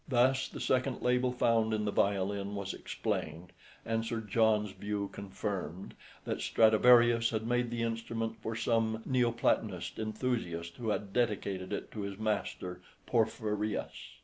[0.07, 3.53] Thus the second label found in the violin was explained
[3.85, 5.93] and Sir John's view confirmed,
[6.25, 11.91] that Stradivarius had made the instrument for some Neo Platonist enthusiast who had dedicated it
[11.91, 14.17] to his master Porphyrius.